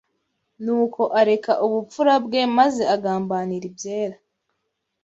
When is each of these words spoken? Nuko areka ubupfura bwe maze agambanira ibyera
Nuko 0.63 1.01
areka 1.19 1.53
ubupfura 1.65 2.13
bwe 2.25 2.41
maze 2.57 2.83
agambanira 2.95 3.65
ibyera 3.69 4.17